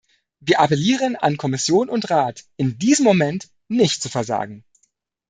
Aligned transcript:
Wir 0.39 0.59
appellieren 0.61 1.15
an 1.15 1.37
Kommission 1.37 1.87
und 1.87 2.09
Rat, 2.09 2.45
in 2.57 2.79
diesem 2.79 3.05
Moment 3.05 3.51
nicht 3.67 4.01
zu 4.01 4.09
versagen. 4.09 4.65